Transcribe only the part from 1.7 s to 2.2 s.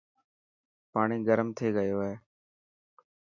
گيو هي.